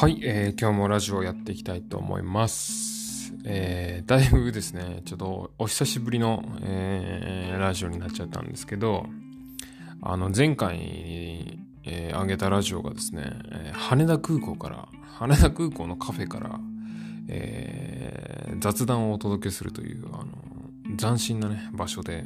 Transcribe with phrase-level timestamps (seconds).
[0.00, 3.34] はい、えー、今日もラジオやっていきたいと思います。
[3.44, 9.06] えー、だいぶですね、ちょっとお久しぶりの、えー、ラジオになっちゃったんですけど、
[10.00, 16.60] あの、前回、えー、上げたラジオがですね、え、羽田空港から、羽田空港のカフェから、
[17.26, 22.24] え、雑談をお届けするという、あの、斬新なね、場所で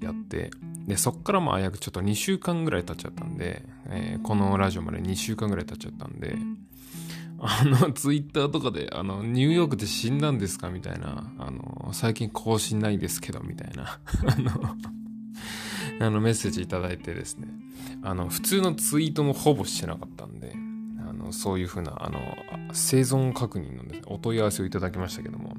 [0.00, 0.52] やって、
[0.86, 6.36] で、そっからまあ約ちょっと2週間ぐらい経っちゃったんで、えー、このラジオまで2週間ぐらい経っちゃったんで、
[7.40, 14.76] あの、ツイッターとかで、あの、ニューヨークで死んだんですかみたいな、あの、最近更新ないですけど、みたいな、 あの、
[16.00, 17.48] あの、メッセージいただいてですね、
[18.02, 20.52] あの、普通のツイートもほぼしてなかったんで、
[21.08, 22.20] あの、そういうふうな、あの、
[22.72, 25.56] 生存確認の、ね、お問い合わせをいただきましたけども、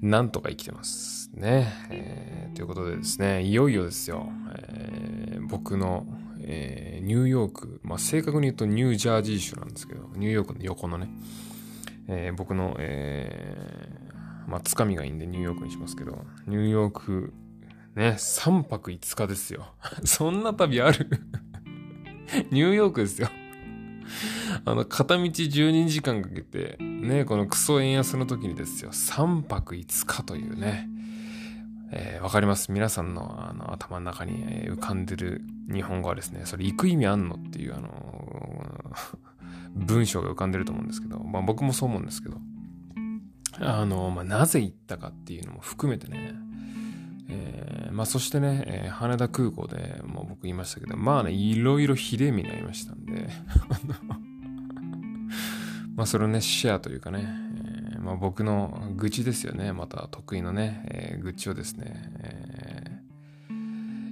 [0.00, 1.30] なんとか生きてます。
[1.34, 1.72] ね。
[1.90, 4.30] えー、ということでですね、いよいよですよ、
[4.68, 6.06] えー、僕の、
[6.46, 11.08] えー、ニューヨーク、まあ、正確に言うとニュージャージー州なんですけど、ニューヨークの横のね、
[12.08, 17.34] えー、僕の、えー、まあ、つかみがいいんでニューヨークにしますけど、ニューヨーク、
[17.96, 19.74] ね、3泊5日ですよ。
[20.04, 21.08] そんな旅ある？
[22.50, 23.28] ニューヨークですよ。
[24.64, 30.88] あの、片道12時間かけて、ね、このクソ円安の時にですよ、3泊5日というね、
[31.92, 32.72] えー、わかります。
[32.72, 35.42] 皆さんのあの頭の中に浮かんでる
[35.72, 38.92] 日本語はですね、それ行く意味あんのっていうあの
[39.74, 42.38] 文章が浮かんでると思うんですけど、まあ僕もそう思うんですけど、
[43.60, 46.34] あの、まあなぜ行ったかっていうのも含めてね、
[47.28, 53.28] えー、まあそしてね、えー、羽田空港でもう僕言いましたけど、まあね、いろいろひでえ目になりましたんで、
[55.94, 57.28] まあそれをね、シェアというかね、
[57.64, 57.65] え
[58.00, 59.72] まあ僕の愚痴ですよね。
[59.72, 63.54] また得意のね、えー、愚痴をですね、えー、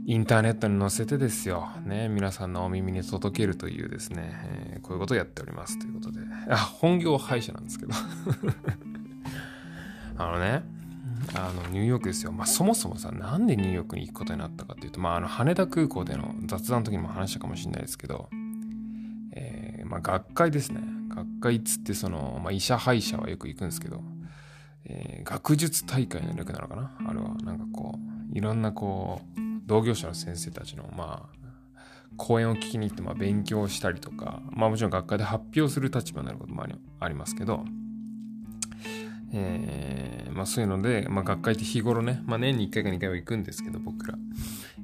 [0.06, 1.68] インターネットに載せてですよ。
[1.84, 4.30] ね、皆さんのお耳に届けるというですね、
[4.76, 6.20] え、こういうことをやっておりますということで。
[6.48, 7.92] あ、本業は歯医者なんですけど。
[10.16, 10.62] あのね、
[11.34, 12.32] あの、ニューヨークですよ。
[12.32, 18.28] まあ、そもそもさ、なんでニューヨークに行くことになったかっていうと、まあ、あの、羽田空港での雑談の時にも話したかもしれないですけど、
[19.32, 20.80] え、まあ、学会ですね。
[21.08, 24.02] 学会っつってその、まあ、医者歯医者はよく行くんですけど、
[24.84, 26.96] えー、学術大会の略なのかな？
[27.08, 27.34] あれは。
[27.44, 27.98] なんかこ
[28.32, 31.44] ういろんなこう同業者の先生たちのまあ
[32.16, 36.64] 講演を聞きに行ってまあ勉強したりとかまあもちろん学会で発表する立場になることも
[37.00, 37.64] ありますけど
[39.36, 44.14] えー、まあそういうので、まあ学会って日頃ね、まあ年に1回か2回は行くんですけど僕ら、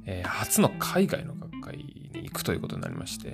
[0.05, 3.33] えー、初の海外の学会に行くということになりまして、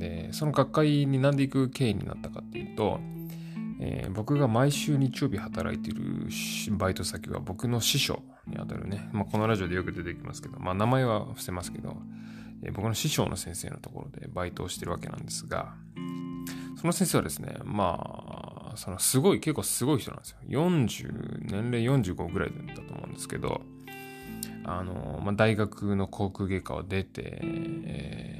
[0.00, 2.98] で、その学会になんで行く経緯になったかっていうと、
[3.80, 6.28] えー、僕が毎週日曜日働いている
[6.72, 11.96] バイト先は僕の師匠にあたるね、まあ、このラジオでよく出てきますけど、まあ、名前は伏せますけど、
[12.62, 15.74] えー、僕の師匠の先生のところでバイトをしてるわけなんですが、
[16.80, 20.38] その先生はですね、まあ、そのすごい、結構すごい人なんですよ。
[20.48, 23.60] 40、年齢45ぐらいだったと思うんですけど、
[24.64, 28.39] あの、まあ、大学の航空外科を出て、え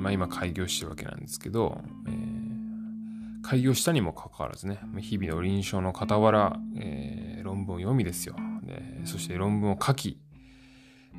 [0.00, 8.36] まあ、今開業してるわけなんですけど、えー、開業したにもかかわらずね、日々の臨床の傍ら、えー、論文を読みですよ。
[8.62, 10.20] でそして論文を書き、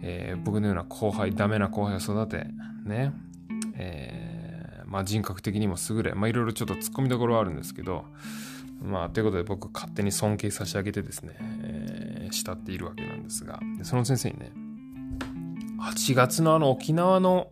[0.02, 2.47] えー、僕のような後輩、ダメな後輩を育て、
[2.86, 3.14] ね、
[3.75, 8.06] え、まあ人格的にも優れ、まいろいろちょっと突っ込みどころはあるんですけど、
[8.81, 14.52] まあということで僕勝手に尊敬差し上げてですね、え、慕っているわけなんですが、その先生にね、
[15.81, 17.48] 8月のあの沖縄の、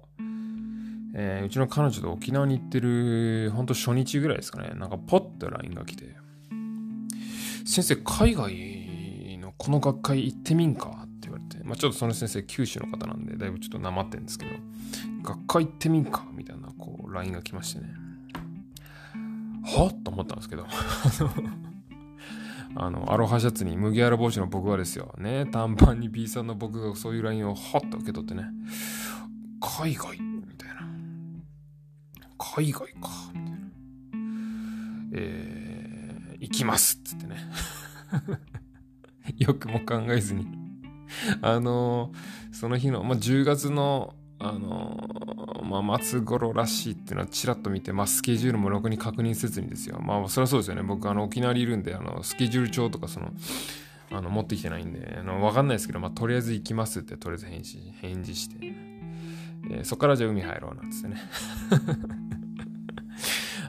[1.13, 6.15] えー、うちの彼女と沖縄に行ってる、ほんと初日ぐらいですかね、なんかポッと LINE が来て、
[7.65, 11.05] 先生、海外のこの学会行ってみんか？
[11.05, 14.51] って言われて、まあちょっとその先生九州の方なんで、だいぶちょっとなまってるんですけど、
[15.23, 16.25] 学会行ってみんか？
[16.33, 17.93] みたいな、こう、LINE が来ましてね、
[19.63, 20.65] はっと思ったんですけど、
[22.75, 25.13] あの、アロハシャツに麦わら帽子の僕はですよ。
[25.17, 28.45] ね、短パンに B さんの僕がそういう LINE をはっと受け取ってね、
[29.59, 30.28] 海外みたいな。
[32.59, 33.57] 海外か、みたいな。
[35.13, 37.37] えー、行きますっつってね。
[39.37, 40.47] よくも考えずに
[41.41, 45.09] あのー、その日の、まあ、10月のあの
[45.63, 49.99] まあ、松頃らしいっていうのはちらっと見て、まあ、スケジュールもろくに確認せずにですよ。
[49.99, 50.81] まあ、そりゃそうですよね。
[50.81, 53.33] 僕、あの、沖縄にいるんで、あの、スケジュール帳とか、その、
[54.11, 58.73] あの、持ってきてないんで、あの、わかんないですけど、まあ、とりあえず行きますって、とりあえず返事、返事して、
[59.71, 61.21] えー、そっからじゃあ海入ろうなんつってね。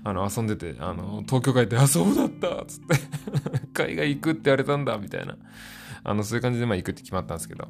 [0.03, 2.97] あの、遊んでて、あの、東京帰って、あ、そうだったっつって
[3.75, 5.37] 海外行くって言われたんだ、みたいな。
[6.05, 7.69] あの、そういう感じで、まあ、行くって決まったんですけど。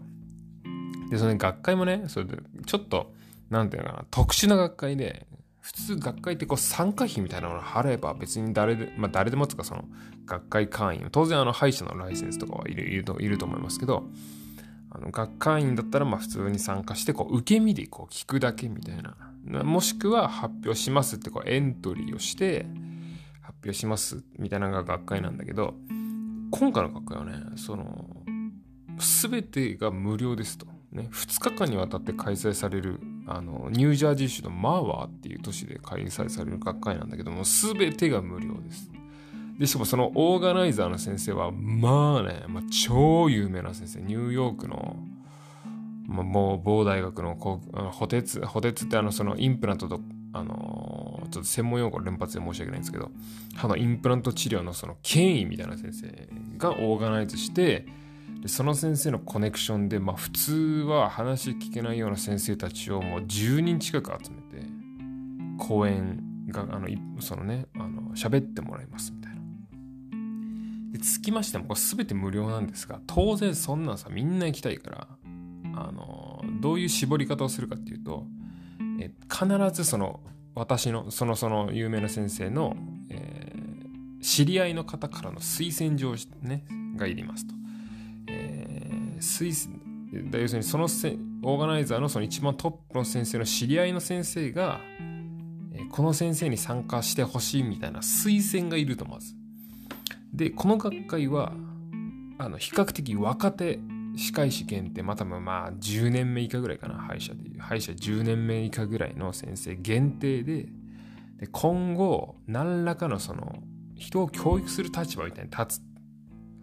[1.11, 3.13] で、その学会もね、それで、ちょっと、
[3.51, 5.27] なんていうのかな、特殊な学会で、
[5.61, 9.85] 普通学会ってこう参加費みたいなものを払えば別に誰で、まあ誰でもつかその
[10.25, 14.05] 学会会員、当然あの歯医者のライセンスとかはいるいると思いますけど、
[14.91, 19.17] あの学会員だったらまあ普通に参加してこう受け身でこう聞くだけみたいな。
[19.65, 22.67] もしくは発表しますってこうエントリーをして
[23.41, 25.75] 発表しますみたいなのが学会なんだけど、
[26.51, 28.07] 今回の学会はね、その、
[28.99, 30.67] すべてが無料ですと。
[30.93, 38.91] ね、2日間にわたって開催されるあのニュージャージー州のマーワーっていう都市で開催される学会なんだけども全てが無料です。
[39.61, 44.97] でしかもそのオーガナイザーの先生はまあね、まあ、超有名な先生ニューヨークの、
[46.07, 50.01] まあ、もう某大学の補鉄補鉄ってあのそのインプラントと
[50.33, 53.11] あのー、ちょっと専門用語連発で申し訳ないんですけど
[53.55, 57.87] 歯のインプラント治療のその権威みたいな先生がオーガナイズして
[58.41, 60.55] でその先生のコネクションで、まあ、普通
[60.87, 64.67] は話聞けないような先生たちをもう10人近く集めて
[65.59, 66.89] 講演があの
[67.21, 69.13] そのねあの喋ってもらいます。
[70.91, 75.09] でつきましてもこれ全て無料なんですが当然そんなんさみんな行きたいから
[75.77, 78.27] あのどういう絞り方をするかっていうと
[79.01, 80.21] え必ずその
[80.55, 82.77] 私のそのその有名な先生の、
[83.09, 86.65] えー、知り合いの方からの推薦状、ね、
[86.97, 87.55] がいりますと。
[88.29, 89.81] え推薦
[90.13, 94.81] 要するにそのせオーガナイザーのその一番トップの先生の知り合いの先生が、
[95.73, 99.40] えこの先生に参加してほしいみたいな推薦がいるとまず。
[100.33, 101.53] で、この学会は、
[102.39, 103.79] あの、比較的若手
[104.17, 105.37] 歯科医師限定、またま
[105.67, 107.61] あ10年目以下ぐらいかな、歯医者でいう。
[107.61, 110.69] 歯医者10年目以下ぐらいの先生限定で、
[111.39, 113.63] で今後、何らかのその、
[113.97, 115.83] 人を教育する立場みたいに立つ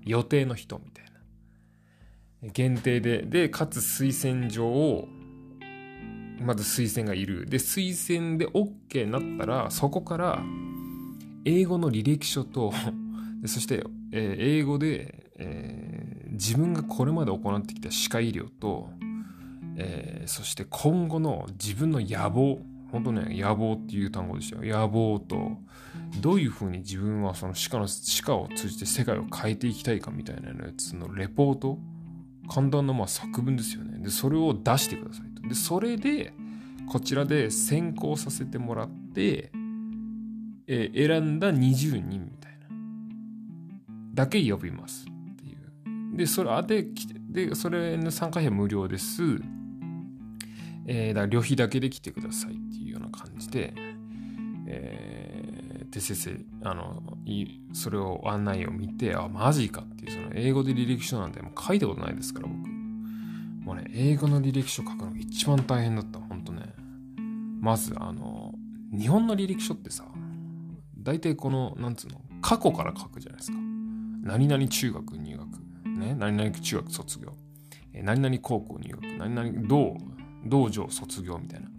[0.04, 2.52] 予定の人みたいな。
[2.52, 5.08] 限定で、で、かつ推薦状を、
[6.42, 7.46] まず推薦がいる。
[7.48, 10.44] で、推薦で OK になったら、そこから、
[11.46, 12.74] 英語の履歴書と
[13.48, 18.90] そして、えー、英語で、えー、自分がこれまで行ってきた歯科医療と、
[19.78, 22.60] えー、そして今後の自分の野望、
[22.92, 24.80] 本当ね、野望っていう単語でしたよ。
[24.80, 25.58] 野望と、
[26.22, 31.78] どういうふうに自分はその歯科の、歯科を通じて世界を変えていきたいかみたいなやつのレポート
[32.48, 34.00] 簡単なまあ作文ですよね。
[34.00, 35.48] で、それを出してくださいと。
[35.48, 36.34] で、それで、
[36.88, 39.52] こちらで選考させてもらって、
[40.68, 42.47] えー、選んだ20人みたいな。
[44.18, 46.18] だけ呼びますっていう。
[46.18, 46.88] で、それ、あで、
[47.30, 49.22] で、それの参加費は無料です。
[50.88, 53.76] えー、だ旅費だけで来てくださいっていうような感じで、
[54.66, 62.68] えー、で、先生、あの、いそれを案内を見て、あ、マジかっていう、その英語で履歴書なんてもう書いたことないですから、僕。
[63.66, 66.74] もうね、英語の履歴書書くのが一番大変だった、ほんとね。
[67.60, 68.56] まず、あの、
[68.92, 70.06] 日本の履歴書ってさ、
[70.98, 73.67] 大体この、なんつうの、過去から書くじゃないですか。
[74.28, 75.48] 何々中学入学、
[75.98, 77.34] ね、何々中学卒業、
[77.94, 79.98] え何々高校入学、何々道、
[80.46, 81.70] 道場卒業みたいな。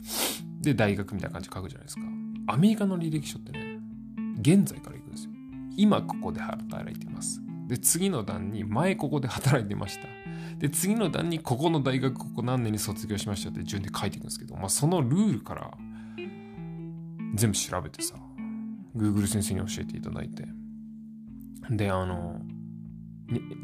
[0.62, 2.02] で、大学みたいな感じで書くじゃないですか。
[2.46, 3.78] アメリカの履歴書ってね、
[4.40, 5.30] 現在から行くんですよ。
[5.76, 7.42] 今ここで働いてます。
[7.68, 10.08] で、次の段に前ここで働いてました。
[10.56, 15.70] で、次の段にここの大学ここ何年に卒業しましたって順で書いていくんですけど、まあそのルールから
[17.34, 18.14] 全部調べてさ、
[18.96, 20.57] Google 先生に教えていただいて。
[21.70, 22.40] で、あの、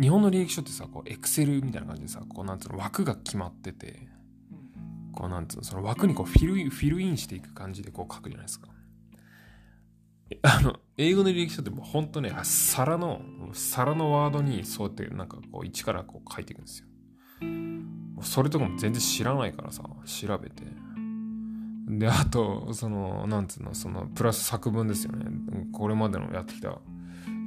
[0.01, 4.09] 日本の履歴書ってさ、こう、エクセルみたいな感じでさ、こう、なんつうの、枠が決まってて、
[5.13, 8.69] こう、なんつうの、その枠にこうフィル、フィルインしていく感じでこう書くじゃないですか。
[10.43, 13.21] あの、英語の履歴書ってもうほんとね、皿の、
[13.53, 16.87] 皿のワードにそうやってなんかこう一からこう書いていくんですよ。
[18.23, 20.65] それとかも全然知らないからさ、調べて。
[21.87, 25.27] で、あと、その、なんつうの、その、プラス作文ですよね。
[25.73, 26.81] これまでのやってきた、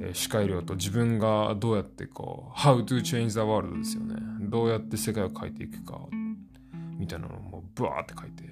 [0.00, 4.16] えー、司会料と自分がどうやってこう、How to change the world ですよね。
[4.40, 6.00] どうやって世界を変えていくか、
[6.96, 8.44] みたいなのをもうブワーって書いて、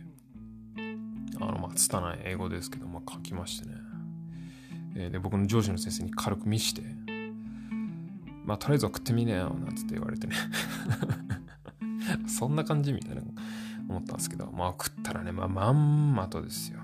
[1.41, 3.75] あの、まあ、拙い英語ですけど、まあ、書きましてね。
[4.97, 6.83] え、で僕の上司の先生に軽く見して
[8.45, 10.37] まあとりあえず送ってみねよなんつって言われてね
[12.27, 13.23] そんな感じみたいな
[13.89, 16.81] 思ったんですけどまあ送ったらねまあまんまとですよ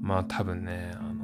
[0.00, 1.15] まあ多分ねあの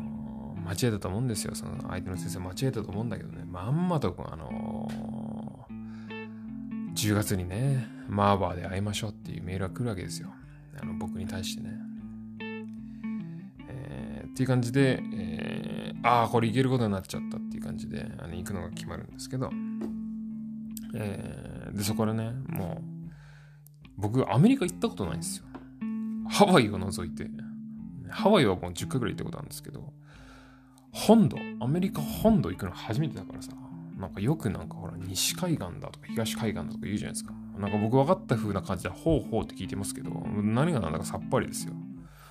[0.65, 1.55] 間違えたと思うんですよ。
[1.55, 3.45] その相手の先生間違えたと思うんだけどね。
[3.45, 4.89] まんまとあの
[6.95, 10.33] 10月にねマーバーで会いましょうっていうメールが来るわけですよ。
[10.81, 11.71] あの僕に対してね。
[13.69, 19.51] えっていう感じで、えー、ああ、これ行けることになっちゃったっていう感じで、あの行くのが決まるんですけど、
[20.95, 23.11] えー、で、そこでね、もう、
[23.97, 25.45] 僕、アメリカ行ったことないんですよ。
[26.29, 27.29] ハワイを除いて、
[28.09, 29.93] ハワイはもう10回ぐらい行ったことあるんですけど、
[30.93, 33.53] 本土、アメリカ本土行くの初めてだからさ、
[33.99, 37.33] なんかよくなんかほら、西海岸だとか東海岸だとか言うじゃないですか。
[37.59, 41.75] なんか僕分かった風な感じで、ほうほうって聞いてますけど、何が何だかさっぱりですよ。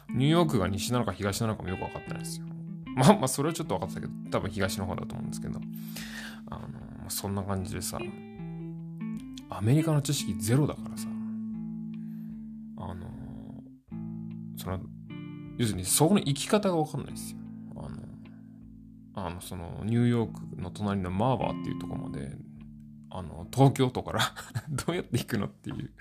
[0.10, 2.46] ニューヨークが西なのか東なのかもよく分かってないですよ。
[2.96, 5.60] まあまあ、それはちょっと分かってたけど、多分東の方だと思うんですけど、
[6.50, 8.00] あの、そんな感じでさ、
[9.50, 11.08] アメリカの知識ゼロだからさ、
[12.78, 13.10] あの、
[14.58, 14.80] その、
[15.58, 17.41] 要するにそこの生き方が分かんないですよ。
[19.32, 22.32] の、その、ニューヨークの隣のマーバーっていうとこまで、
[23.10, 24.22] あの、東京都から
[24.70, 25.92] どうやって行くのっていう、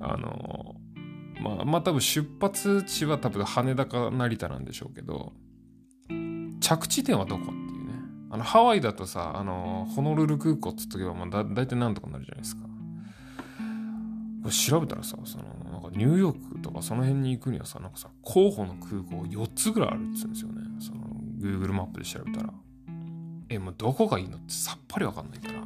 [0.00, 0.76] あの、
[1.40, 5.32] まあ、まあ多分出発地は多分羽田か成田なんでしょうけど、
[6.60, 7.92] 着地点はどこっていうね。
[8.30, 12.62] あの、ハワイだとさ、あの、ホノルル空港っつっとけば、まあだ、だいたいなんとかなるじゃないですか。
[14.44, 20.63] これ調べたらさ、その、なんかニューヨークとかその辺に行くにはさ、なんかさ、候補の空港4つぐらいあるっつうんですよね。
[21.44, 22.52] Google マップで調べたら。
[23.50, 24.38] え、もうどこがいいの？
[24.38, 25.60] ってさっぱりわかんないから。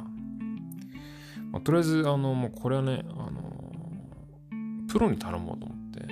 [1.51, 3.71] まあ、とりあえず、あの、もうこれはね、あの、
[4.89, 6.05] プロに頼もうと思って、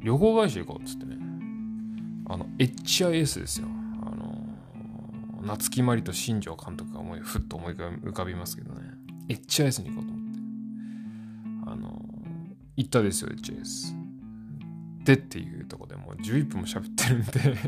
[0.00, 1.16] 旅行会社行こうっつってね。
[2.28, 3.68] あの、HIS ですよ。
[4.02, 4.46] あの、
[5.42, 8.82] 夏木マリと新庄監督が思い、ふっと思い浮かびますけどね。
[9.28, 11.72] HIS に行こうと思って。
[11.72, 12.02] あの、
[12.76, 13.96] 行ったですよ、HIS。
[15.04, 17.58] でっていうとこでもう11分も喋ってるんで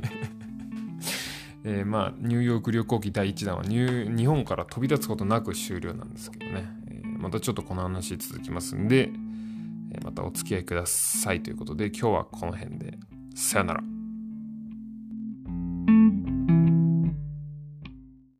[1.64, 6.68] えー、まあ、ニューヨーク旅行記第1弾は日本から飛び立つことなく終了なんですけどね。
[6.88, 9.10] えー、またちょっとこの話続きますんで、
[9.92, 12.98] えー、またお付き合いくださいということで、今日はこの辺で、
[13.34, 13.93] さよなら。